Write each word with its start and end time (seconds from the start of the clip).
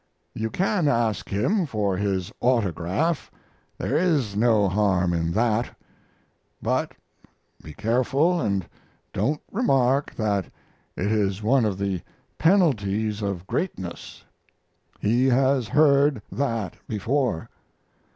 You 0.33 0.49
can 0.49 0.87
ask 0.87 1.29
him 1.29 1.67
for 1.67 1.95
his 1.95 2.31
autograph 2.39 3.29
there 3.77 3.95
is 3.95 4.35
no 4.35 4.67
harm 4.67 5.13
in 5.13 5.31
that 5.33 5.77
but 6.59 6.93
be 7.61 7.75
careful 7.75 8.41
and 8.41 8.67
don't 9.13 9.41
remark 9.51 10.15
that 10.15 10.51
it 10.95 11.11
is 11.11 11.43
one 11.43 11.65
of 11.65 11.77
the 11.77 12.01
penalties 12.39 13.21
of 13.21 13.45
greatness. 13.45 14.25
He 14.99 15.27
has 15.27 15.67
heard 15.67 16.23
that 16.31 16.77
before. 16.87 17.51